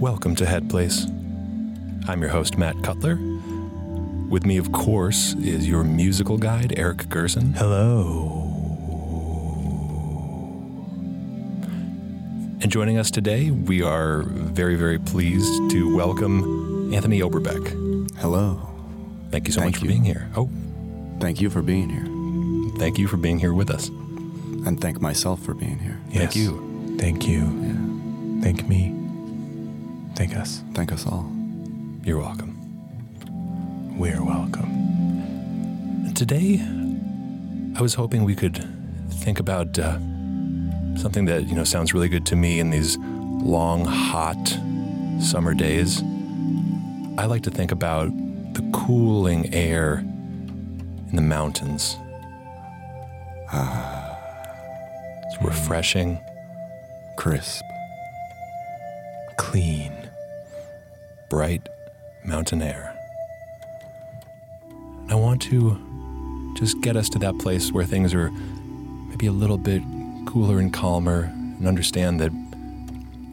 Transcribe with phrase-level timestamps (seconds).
[0.00, 1.06] Welcome to Head Place.
[2.08, 3.16] I'm your host, Matt Cutler.
[4.28, 7.54] With me, of course, is your musical guide, Eric Gerson.
[7.54, 8.42] Hello.
[12.60, 18.16] And joining us today, we are very, very pleased to welcome Anthony Oberbeck.
[18.18, 18.68] Hello.
[19.30, 20.28] Thank you so Thank much for being here.
[20.36, 20.50] Oh,
[21.20, 22.78] Thank you for being here.
[22.78, 23.88] thank you for being here with us.
[23.88, 25.98] And thank myself for being here.
[26.12, 26.96] Thank you.
[26.98, 27.38] Thank you.
[27.40, 28.42] Yeah.
[28.42, 29.05] Thank me.
[30.16, 30.62] Thank us.
[30.74, 31.30] Thank us all.
[32.02, 32.52] You're welcome.
[33.98, 36.12] We're welcome.
[36.14, 36.60] Today,
[37.76, 38.64] I was hoping we could
[39.10, 39.98] think about uh,
[40.96, 44.58] something that you know sounds really good to me in these long, hot
[45.20, 46.02] summer days.
[47.18, 48.08] I like to think about
[48.54, 51.96] the cooling air in the mountains.
[53.52, 54.18] Ah,
[55.26, 56.18] It's refreshing.
[57.16, 57.62] Crisp.
[59.38, 59.92] Clean.
[61.28, 61.68] Bright
[62.24, 62.92] mountain air.
[65.08, 68.30] I want to just get us to that place where things are
[69.08, 69.82] maybe a little bit
[70.26, 72.30] cooler and calmer and understand that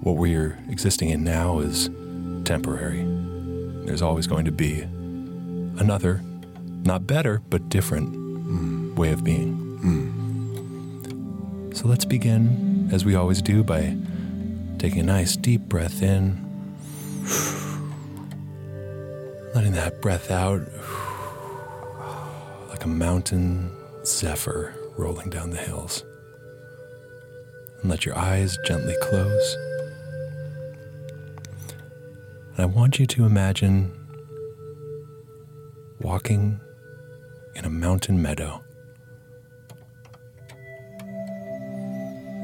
[0.00, 1.90] what we're existing in now is
[2.44, 3.04] temporary.
[3.84, 4.80] There's always going to be
[5.78, 6.22] another,
[6.84, 8.94] not better, but different hmm.
[8.94, 9.54] way of being.
[9.80, 11.72] Hmm.
[11.74, 13.96] So let's begin, as we always do, by
[14.78, 16.44] taking a nice deep breath in
[19.54, 20.60] letting that breath out
[22.68, 23.70] like a mountain
[24.04, 26.04] zephyr rolling down the hills.
[27.80, 29.56] And let your eyes gently close.
[32.54, 33.92] And I want you to imagine
[36.00, 36.60] walking
[37.54, 38.62] in a mountain meadow.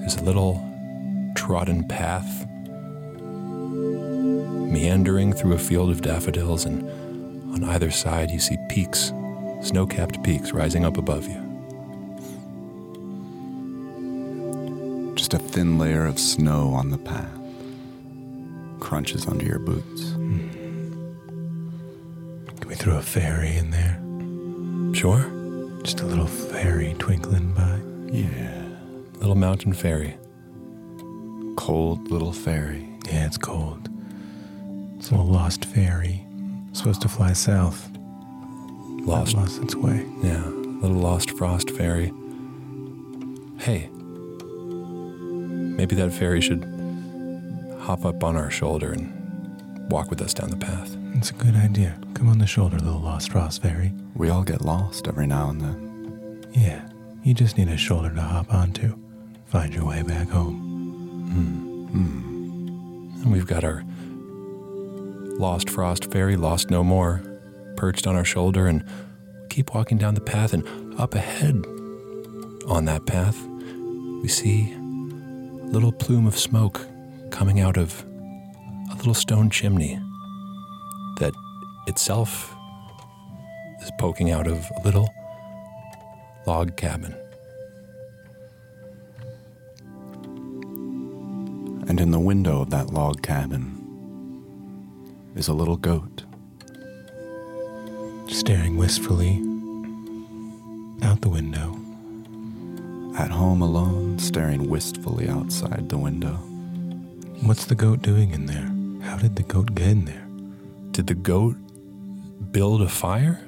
[0.00, 0.62] There's a little
[1.36, 2.46] trodden path
[4.74, 6.82] meandering through a field of daffodils, and
[7.54, 9.12] on either side you see peaks,
[9.62, 11.40] snow capped peaks rising up above you.
[15.14, 17.38] Just a thin layer of snow on the path.
[18.80, 20.10] Crunches under your boots.
[20.10, 20.48] Hmm.
[22.58, 24.00] Can we throw a fairy in there?
[24.94, 25.30] Sure,
[25.82, 27.78] Just a little fairy twinkling by.
[28.12, 28.62] Yeah.
[29.18, 30.16] little mountain fairy.
[31.56, 32.88] Cold little fairy.
[33.06, 33.88] Yeah, it's cold.
[35.04, 36.24] It's a little lost fairy.
[36.72, 37.90] Supposed to fly south.
[39.04, 40.06] Lost, Lost its way.
[40.22, 42.10] yeah, little lost frost fairy.
[43.58, 43.90] Hey,
[45.76, 46.64] maybe that fairy should
[47.80, 50.96] hop up on our shoulder and walk with us down the path.
[51.16, 52.00] It's a good idea.
[52.14, 53.92] Come on the shoulder, little lost frost fairy.
[54.14, 56.46] We all get lost every now and then.
[56.52, 56.88] Yeah,
[57.22, 58.96] you just need a shoulder to hop onto.
[59.44, 61.90] Find your way back home.
[61.92, 63.22] Mm.
[63.22, 63.84] And we've got our
[65.38, 67.22] lost frost fairy, lost no more,
[67.76, 68.84] perched on our shoulder, and
[69.48, 70.52] keep walking down the path.
[70.52, 70.64] And
[70.98, 71.54] up ahead
[72.66, 73.36] on that path,
[74.22, 76.86] we see a little plume of smoke
[77.30, 78.04] coming out of
[78.90, 79.98] a little stone chimney
[81.18, 81.32] that
[81.86, 82.54] itself
[83.82, 85.08] is poking out of a little
[86.46, 87.14] log cabin.
[91.86, 93.73] And in the window of that log cabin
[95.34, 96.24] is a little goat.
[98.28, 99.42] Staring wistfully
[101.02, 101.76] out the window.
[103.18, 106.34] At home alone, staring wistfully outside the window.
[107.42, 108.70] What's the goat doing in there?
[109.08, 110.26] How did the goat get in there?
[110.92, 111.56] Did the goat
[112.52, 113.40] build a fire?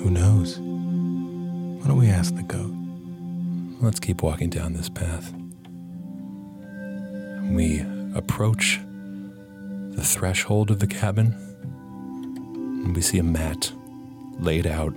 [0.00, 0.58] Who knows?
[0.58, 2.72] Why don't we ask the goat?
[3.80, 5.32] Let's keep walking down this path.
[7.50, 8.80] We approach
[9.90, 11.34] the threshold of the cabin,
[12.84, 13.72] and we see a mat
[14.38, 14.94] laid out,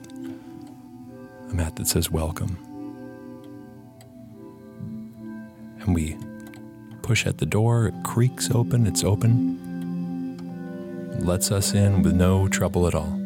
[1.49, 2.57] a mat that says welcome.
[5.81, 6.17] And we
[7.01, 9.57] push at the door, it creaks open, it's open,
[11.19, 13.19] lets us in with no trouble at all.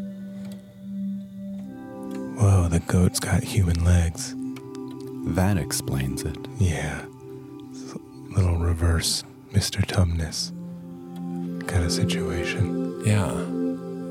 [2.37, 4.35] Whoa, the goat's got human legs.
[5.35, 6.37] That explains it.
[6.57, 7.05] Yeah.
[7.71, 7.99] It's a
[8.35, 9.85] little reverse Mr.
[9.85, 10.51] Tumnus
[11.67, 13.01] kind of situation.
[13.05, 13.29] Yeah.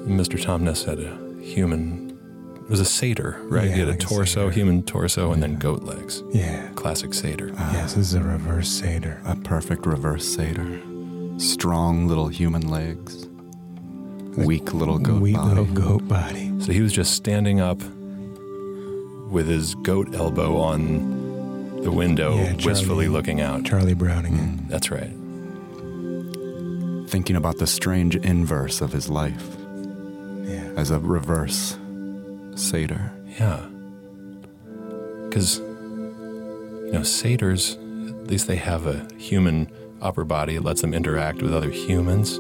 [0.07, 0.39] Mr.
[0.43, 2.11] Tumnus had a human,
[2.65, 3.67] it was a satyr, right?
[3.69, 4.51] Yeah, he had a like a torso, satyr.
[4.51, 6.23] human torso, and then goat legs.
[6.33, 6.69] Yeah.
[6.75, 7.53] Classic satyr.
[7.57, 9.21] Ah, yes, this is a reverse satyr.
[9.25, 10.81] A perfect reverse satyr.
[11.39, 13.27] Strong little human legs.
[14.37, 15.49] Weak little goat Weak body.
[15.49, 16.53] little goat body.
[16.61, 17.81] So he was just standing up
[19.31, 23.65] with his goat elbow on the window, Yeah, wistfully looking out.
[23.65, 24.69] Charlie Browning it.
[24.69, 25.11] That's right.
[27.11, 29.45] Thinking about the strange inverse of his life
[30.45, 30.71] Yeah.
[30.77, 31.77] as a reverse
[32.55, 33.13] satyr.
[33.39, 33.67] Yeah.
[35.29, 37.77] Because, you know, satyrs,
[38.09, 39.69] at least they have a human
[40.01, 40.55] upper body.
[40.55, 42.37] It lets them interact with other humans.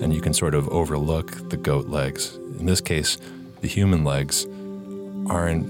[0.00, 2.36] And you can sort of overlook the goat legs.
[2.60, 3.18] In this case,
[3.62, 4.46] the human legs
[5.28, 5.66] aren't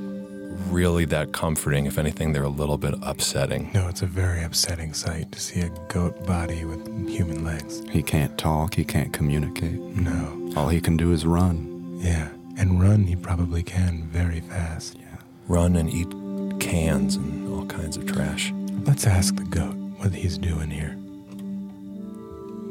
[0.70, 1.86] really that comforting.
[1.86, 3.70] If anything, they're a little bit upsetting.
[3.72, 7.82] No, it's a very upsetting sight to see a goat body with human legs.
[7.90, 9.78] He can't talk, he can't communicate.
[9.80, 10.52] No.
[10.56, 11.98] All he can do is run.
[12.00, 12.28] Yeah.
[12.56, 14.96] And run, he probably can very fast.
[14.98, 15.16] Yeah.
[15.46, 18.52] Run and eat cans and all kinds of trash.
[18.84, 20.96] Let's ask the goat what he's doing here.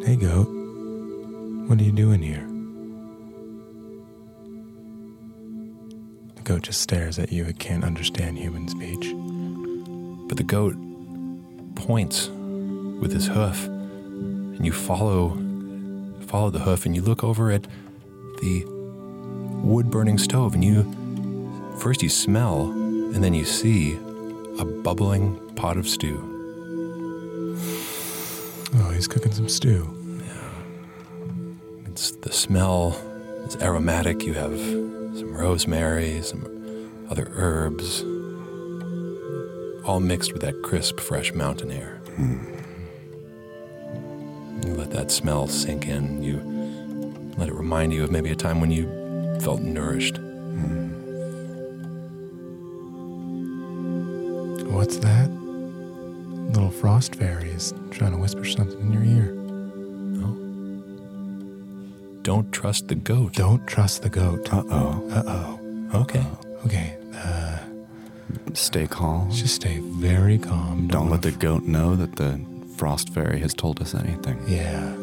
[0.06, 0.48] Hey, goat.
[1.68, 2.48] What are you doing here?
[6.48, 7.44] Goat just stares at you.
[7.44, 9.14] It can't understand human speech.
[10.30, 10.78] But the goat
[11.76, 15.38] points with his hoof, and you follow
[16.28, 17.68] follow the hoof, and you look over at
[18.42, 18.64] the
[19.62, 20.84] wood burning stove, and you
[21.80, 23.96] first you smell, and then you see
[24.58, 26.18] a bubbling pot of stew.
[28.76, 29.86] Oh, he's cooking some stew.
[30.26, 31.90] Yeah.
[31.90, 32.96] It's the smell
[33.44, 34.24] It's aromatic.
[34.24, 36.46] You have some rosemary, some
[37.10, 38.04] other herbs,
[39.84, 41.96] all mixed with that crisp, fresh mountain air.
[42.16, 42.54] Hmm.
[44.66, 46.22] You let that smell sink in.
[46.22, 46.42] You
[47.38, 48.86] let it remind you of maybe a time when you
[49.42, 50.18] felt nourished.
[50.18, 50.88] Hmm.
[54.72, 55.31] What's that?
[56.54, 59.37] Little frost fairy is trying to whisper something in your ear.
[62.28, 63.32] Don't trust the goat.
[63.36, 64.54] Don't trust the goat.
[64.54, 65.10] Uh oh.
[65.10, 66.00] Uh oh.
[66.02, 66.26] Okay.
[66.66, 67.60] Okay, uh,
[68.54, 69.32] Stay calm.
[69.32, 70.90] just stay very calm.
[70.90, 72.38] Don't let the goat know that the
[72.76, 74.38] frost fairy has told us anything.
[74.46, 74.94] Yeah.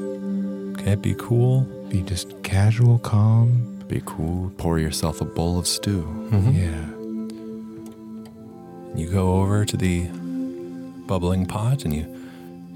[0.79, 1.63] Okay, be cool.
[1.89, 3.83] Be just casual, calm.
[3.89, 4.53] Be cool.
[4.59, 6.05] Pour yourself a bowl of stew.
[6.53, 6.85] Yeah.
[8.95, 10.09] You go over to the
[11.07, 12.05] bubbling pot and you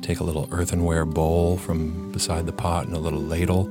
[0.00, 3.68] take a little earthenware bowl from beside the pot and a little ladle.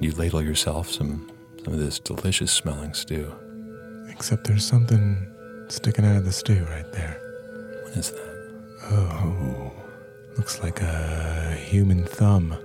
[0.00, 1.30] And you ladle yourself some,
[1.62, 3.34] some of this delicious smelling stew.
[4.08, 5.30] Except there's something
[5.68, 7.20] sticking out of the stew right there.
[7.82, 8.62] What is that?
[8.92, 9.70] Oh.
[10.38, 12.56] Looks like a human thumb.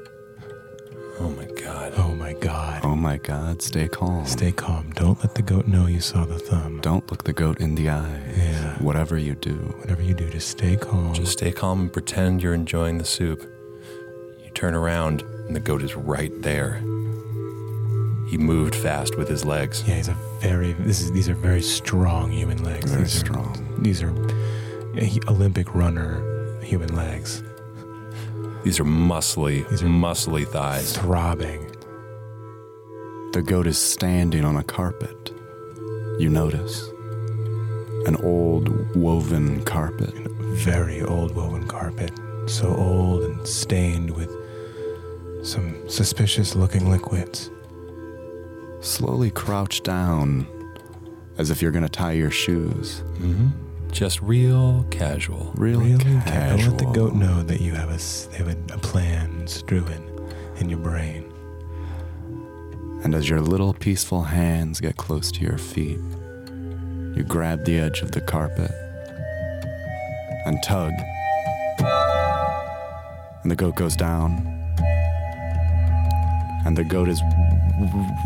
[1.19, 1.91] Oh my God.
[1.97, 2.85] Oh my god.
[2.85, 4.25] Oh my god, stay calm.
[4.25, 4.93] Stay calm.
[4.93, 6.79] Don't let the goat know you saw the thumb.
[6.79, 8.21] Don't look the goat in the eye.
[8.37, 8.77] Yeah.
[8.77, 9.55] Whatever you do.
[9.81, 11.13] Whatever you do, just stay calm.
[11.13, 13.41] Just stay calm and pretend you're enjoying the soup.
[14.41, 16.81] You turn around and the goat is right there.
[18.27, 19.83] He moved fast with his legs.
[19.87, 20.73] yeah, he's a very.
[20.73, 22.89] This is these are very strong human legs.
[22.91, 23.55] Very these strong.
[23.77, 24.13] Are, these are
[25.29, 26.21] Olympic runner
[26.61, 27.43] human legs,
[28.63, 30.97] These are muscly, These are- muscly thighs.
[30.97, 31.61] throbbing.
[33.33, 35.31] The goat is standing on a carpet.
[36.17, 36.89] You notice.
[38.07, 40.13] An old woven carpet.
[40.39, 42.11] Very old woven carpet,
[42.47, 44.31] so old and stained with
[45.43, 47.51] some suspicious looking liquids.
[48.85, 50.47] Slowly crouch down
[51.37, 52.99] as if you're going to tie your shoes.
[53.17, 53.47] hmm
[53.91, 55.51] Just real casual.
[55.55, 55.97] Real Really?
[56.21, 56.57] casual.
[56.57, 59.47] Don't let the goat know that you have a, s- they have a, a plan
[59.47, 60.03] strewn
[60.57, 61.23] in your brain.
[63.03, 65.99] And as your little peaceful hands get close to your feet,
[67.15, 68.71] you grab the edge of the carpet
[70.45, 70.91] and tug.
[73.41, 74.51] And the goat goes down.
[76.65, 77.21] And the goat is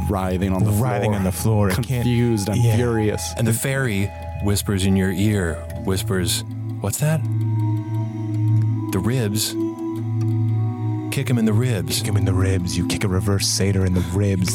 [0.10, 1.16] writhing on the Writhing floor.
[1.18, 1.70] on the floor.
[1.70, 2.76] It can't- Confused and Yeah.
[2.76, 3.34] furious.
[3.38, 4.10] And the fairy
[4.44, 6.44] whispers in your ear, whispers,
[6.82, 7.22] What's that?
[8.94, 9.54] The ribs.
[11.12, 11.98] Kick him in the ribs.
[12.00, 12.78] Kick him in the ribs.
[12.78, 14.54] You kick a reverse satyr in the ribs.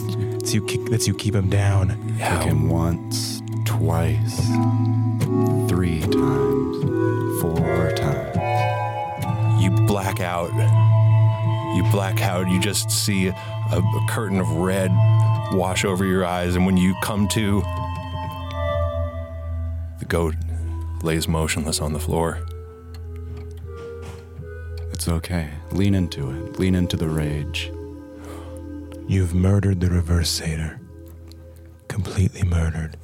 [0.48, 0.86] So you kick.
[0.90, 1.88] That's you keep him down.
[2.16, 2.40] Kick How?
[2.44, 4.40] him once, twice,
[5.68, 9.62] three times, four times.
[9.62, 10.50] You black out.
[11.76, 12.48] You black out.
[12.48, 13.32] You just see
[13.74, 14.90] a, a curtain of red
[15.52, 16.56] wash over your eyes.
[16.56, 17.60] And when you come to,
[19.98, 20.34] the goat
[21.02, 22.40] lays motionless on the floor.
[24.92, 25.50] It's okay.
[25.72, 26.58] Lean into it.
[26.58, 27.70] Lean into the rage.
[29.06, 30.80] You've murdered the reverse satyr.
[31.88, 32.96] Completely murdered.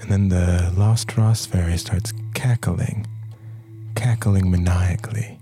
[0.00, 3.06] And then the lost Ross fairy starts cackling,
[3.96, 5.39] cackling maniacally.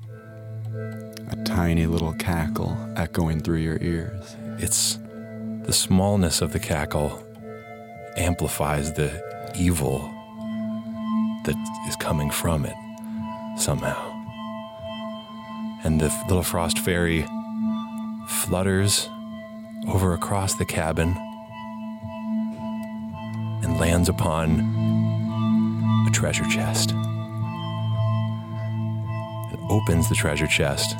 [1.59, 4.37] Tiny little cackle echoing through your ears.
[4.59, 4.97] It's
[5.65, 7.21] the smallness of the cackle
[8.17, 9.11] amplifies the
[9.57, 9.99] evil
[11.45, 11.57] that
[11.89, 12.77] is coming from it
[13.59, 13.99] somehow.
[15.83, 17.27] And the little frost fairy
[18.29, 19.09] flutters
[19.89, 21.17] over across the cabin
[23.65, 24.61] and lands upon
[26.07, 26.93] a treasure chest.
[29.53, 30.95] It opens the treasure chest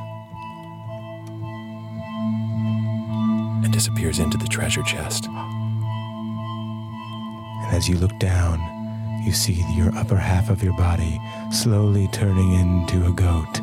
[3.79, 5.29] disappears into the treasure chest.
[5.29, 5.39] And
[7.77, 8.59] as you look down,
[9.25, 11.21] you see your upper half of your body
[11.53, 13.61] slowly turning into a goat.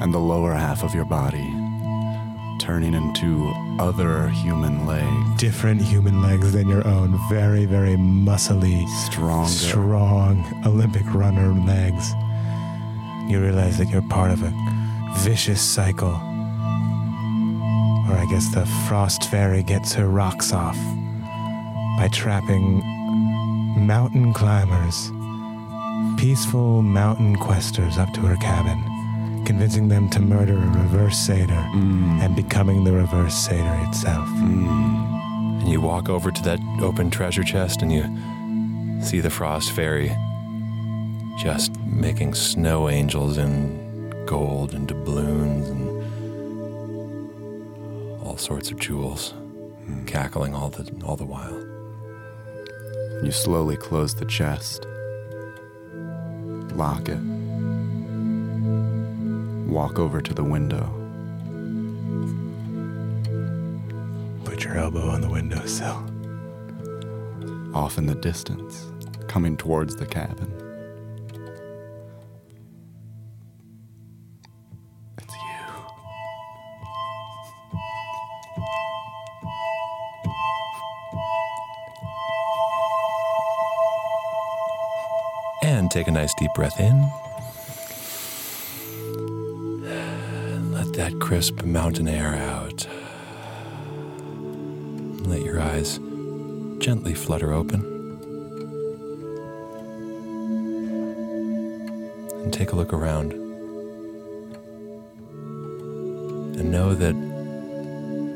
[0.00, 1.46] And the lower half of your body
[2.58, 5.38] turning into other human legs.
[5.38, 9.50] Different human legs than your own, very, very muscly, Stronger.
[9.50, 12.14] strong Olympic runner legs.
[13.30, 14.54] You realize that you're part of a
[15.18, 16.18] vicious cycle.
[18.30, 20.76] Guess the frost fairy gets her rocks off
[21.96, 22.82] by trapping
[23.86, 25.10] mountain climbers,
[26.20, 28.78] peaceful mountain questers up to her cabin,
[29.46, 32.20] convincing them to murder a reverse satyr Mm.
[32.22, 34.28] and becoming the reverse satyr itself.
[34.28, 35.60] Mm.
[35.62, 38.04] And you walk over to that open treasure chest and you
[39.02, 40.14] see the frost fairy
[41.38, 45.87] just making snow angels in gold and doubloons and
[48.38, 49.34] sorts of jewels,
[50.06, 51.58] cackling all the all the while.
[53.24, 54.86] You slowly close the chest,
[56.74, 57.18] lock it,
[59.68, 60.94] walk over to the window.
[64.44, 66.04] Put your elbow on the windowsill.
[67.74, 68.86] Off in the distance,
[69.26, 70.67] coming towards the cabin.
[85.68, 87.10] And take a nice deep breath in.
[89.84, 92.88] And Let that crisp mountain air out.
[95.28, 95.98] Let your eyes
[96.78, 97.82] gently flutter open.
[102.42, 103.34] And take a look around.
[106.54, 107.14] And know that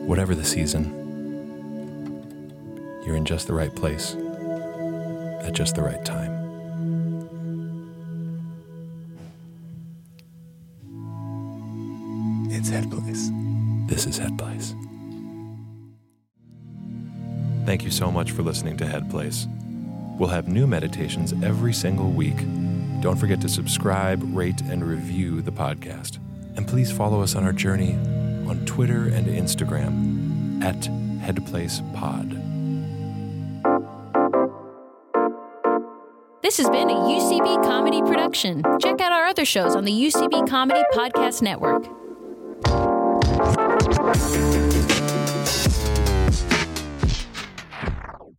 [0.06, 0.92] whatever the season,
[3.06, 4.16] you're in just the right place
[5.40, 6.41] at just the right time.
[13.92, 14.74] This is Head Place.
[17.66, 19.46] Thank you so much for listening to Head Place.
[20.18, 22.38] We'll have new meditations every single week.
[23.02, 26.20] Don't forget to subscribe, rate, and review the podcast.
[26.56, 27.92] And please follow us on our journey
[28.48, 30.80] on Twitter and Instagram at
[31.26, 32.30] HeadPlacePod.
[36.40, 38.62] This has been a UCB comedy production.
[38.80, 42.01] Check out our other shows on the UCB Comedy Podcast Network.
[44.12, 44.81] Bye.